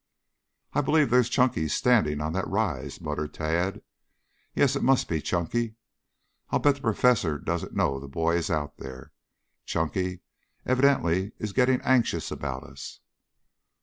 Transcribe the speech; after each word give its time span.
"I 0.73 0.81
believe 0.81 1.11
there's 1.11 1.29
Chunky 1.29 1.67
standing 1.67 2.21
on 2.21 2.33
that 2.33 2.47
rise," 2.47 2.99
muttered 2.99 3.35
Tad. 3.35 3.83
"Yes 4.55 4.75
it 4.75 4.81
must 4.81 5.07
be 5.07 5.21
Chunky. 5.21 5.75
I'll 6.49 6.57
bet 6.57 6.73
the 6.77 6.81
professor 6.81 7.37
doesn't 7.37 7.75
know 7.75 7.99
the 7.99 8.07
boy 8.07 8.35
is 8.37 8.49
out 8.49 8.77
there. 8.77 9.11
Chunky 9.63 10.21
evidently 10.65 11.33
is 11.37 11.53
getting 11.53 11.81
anxious 11.81 12.31
about 12.31 12.63
us." 12.63 12.99